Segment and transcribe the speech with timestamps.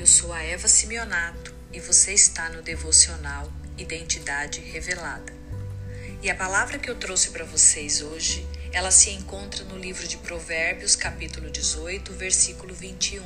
[0.00, 5.30] Eu sou a Eva Simeonato e você está no devocional Identidade Revelada.
[6.22, 10.16] E a palavra que eu trouxe para vocês hoje, ela se encontra no livro de
[10.16, 13.22] Provérbios, capítulo 18, versículo 21,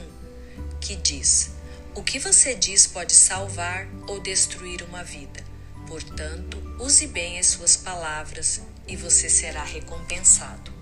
[0.81, 1.53] que diz:
[1.95, 5.45] O que você diz pode salvar ou destruir uma vida.
[5.87, 10.73] Portanto, use bem as suas palavras e você será recompensado.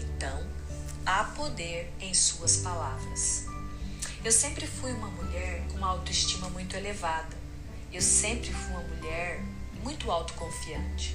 [0.00, 0.44] Então,
[1.06, 3.53] há poder em suas palavras.
[4.24, 7.36] Eu sempre fui uma mulher com uma autoestima muito elevada.
[7.92, 9.38] Eu sempre fui uma mulher
[9.82, 11.14] muito autoconfiante.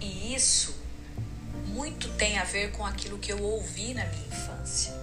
[0.00, 0.74] E isso
[1.66, 4.94] muito tem a ver com aquilo que eu ouvi na minha infância.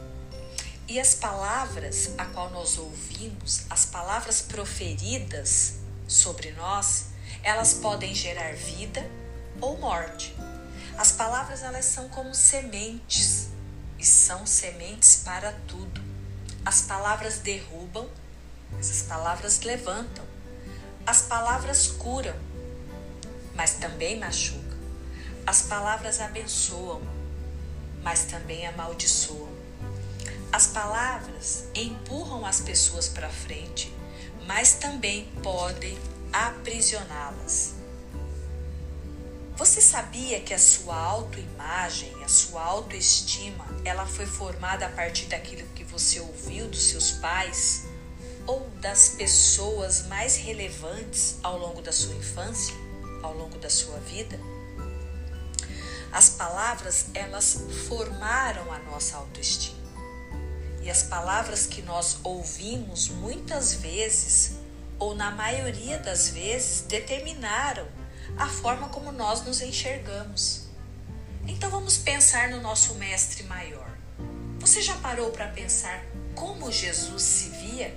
[0.88, 5.76] E as palavras a qual nós ouvimos, as palavras proferidas
[6.08, 7.10] sobre nós,
[7.44, 9.08] elas podem gerar vida
[9.62, 10.36] ou morte.
[10.98, 13.50] As palavras elas são como sementes
[14.00, 16.11] e são sementes para tudo.
[16.64, 18.08] As palavras derrubam,
[18.72, 20.24] mas as palavras levantam.
[21.06, 22.36] As palavras curam,
[23.56, 24.78] mas também machucam.
[25.46, 27.02] As palavras abençoam,
[28.04, 29.50] mas também amaldiçoam.
[30.52, 33.92] As palavras empurram as pessoas para frente,
[34.46, 35.98] mas também podem
[36.32, 37.81] aprisioná-las.
[39.72, 45.66] Você sabia que a sua autoimagem, a sua autoestima, ela foi formada a partir daquilo
[45.70, 47.86] que você ouviu dos seus pais
[48.46, 52.76] ou das pessoas mais relevantes ao longo da sua infância,
[53.24, 54.38] ao longo da sua vida?
[56.12, 59.80] As palavras, elas formaram a nossa autoestima.
[60.82, 64.58] E as palavras que nós ouvimos muitas vezes,
[65.00, 68.01] ou na maioria das vezes, determinaram
[68.42, 70.64] a forma como nós nos enxergamos.
[71.48, 73.88] Então vamos pensar no nosso mestre maior.
[74.58, 77.96] Você já parou para pensar como Jesus se via?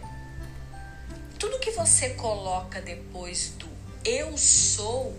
[1.39, 3.67] Tudo que você coloca depois do
[4.05, 5.19] eu sou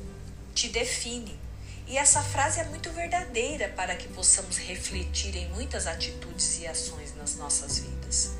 [0.53, 1.39] te define.
[1.87, 7.15] E essa frase é muito verdadeira para que possamos refletir em muitas atitudes e ações
[7.15, 8.33] nas nossas vidas.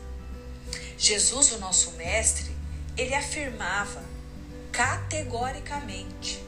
[0.99, 2.55] Jesus, o nosso mestre,
[2.95, 4.03] ele afirmava
[4.71, 6.44] categoricamente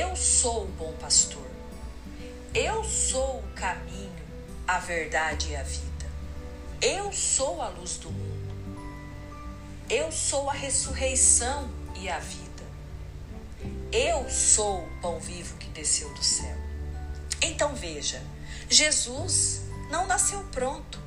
[0.00, 1.46] eu sou o bom pastor.
[2.54, 4.24] Eu sou o caminho,
[4.66, 6.06] a verdade e a vida.
[6.80, 8.54] Eu sou a luz do mundo.
[9.90, 12.64] Eu sou a ressurreição e a vida.
[13.92, 16.56] Eu sou o pão vivo que desceu do céu.
[17.42, 18.22] Então veja,
[18.70, 20.98] Jesus não nasceu pronto.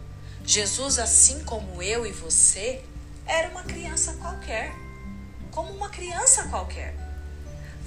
[0.45, 2.83] Jesus, assim como eu e você,
[3.25, 4.71] era uma criança qualquer.
[5.49, 6.95] Como uma criança qualquer.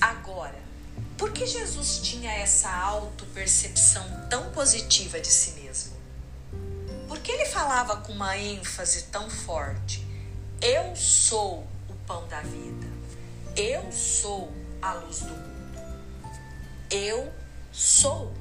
[0.00, 0.66] Agora,
[1.16, 5.96] por que Jesus tinha essa autopercepção tão positiva de si mesmo?
[7.08, 10.06] Por que ele falava com uma ênfase tão forte?
[10.60, 12.86] Eu sou o pão da vida.
[13.56, 15.80] Eu sou a luz do mundo.
[16.90, 17.32] Eu
[17.72, 18.34] sou.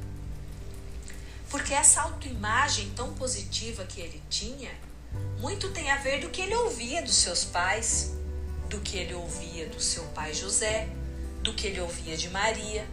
[1.50, 4.72] Porque essa autoimagem tão positiva que ele tinha,
[5.40, 8.12] muito tem a ver do que ele ouvia dos seus pais,
[8.70, 10.90] do que ele ouvia do seu pai José,
[11.46, 12.88] do que ele ouvia de Maria,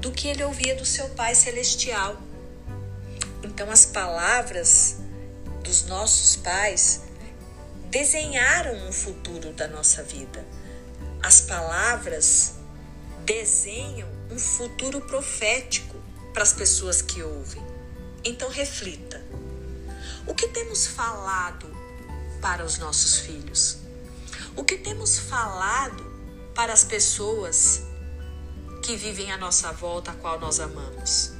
[0.00, 2.16] do que ele ouvia do seu Pai Celestial.
[3.42, 4.98] Então, as palavras
[5.64, 7.02] dos nossos pais
[7.90, 10.46] desenharam um futuro da nossa vida.
[11.20, 12.54] As palavras
[13.24, 16.00] desenham um futuro profético
[16.32, 17.62] para as pessoas que ouvem.
[18.22, 19.20] Então, reflita:
[20.28, 21.66] o que temos falado
[22.40, 23.78] para os nossos filhos?
[24.56, 26.09] O que temos falado
[26.60, 27.84] para as pessoas
[28.82, 31.32] que vivem à nossa volta, a qual nós amamos.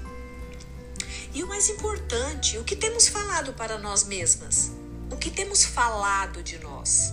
[1.35, 4.71] E o mais importante, o que temos falado para nós mesmas?
[5.13, 7.13] O que temos falado de nós?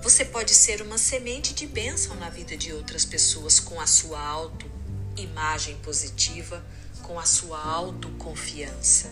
[0.00, 4.20] Você pode ser uma semente de bênção na vida de outras pessoas com a sua
[4.24, 6.64] autoimagem positiva,
[7.02, 9.10] com a sua autoconfiança,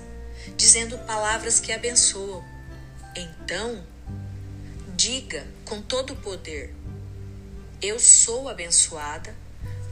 [0.57, 2.45] dizendo palavras que abençoam.
[3.17, 3.85] Então,
[4.95, 6.73] diga com todo o poder:
[7.83, 9.35] eu sou abençoada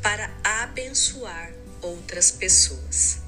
[0.02, 1.52] para abençoar
[1.82, 3.23] outras pessoas.